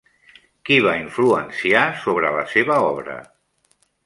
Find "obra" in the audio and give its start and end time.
2.89-3.21